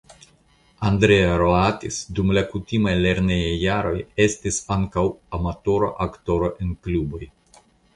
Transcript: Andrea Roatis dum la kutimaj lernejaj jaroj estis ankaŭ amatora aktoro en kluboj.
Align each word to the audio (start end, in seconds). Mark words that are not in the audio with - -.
Andrea 0.87 1.35
Roatis 1.41 1.99
dum 2.21 2.33
la 2.39 2.43
kutimaj 2.55 2.95
lernejaj 3.03 3.55
jaroj 3.67 3.95
estis 4.29 4.61
ankaŭ 4.81 5.09
amatora 5.41 5.95
aktoro 6.11 6.55
en 6.67 6.79
kluboj. 6.87 7.27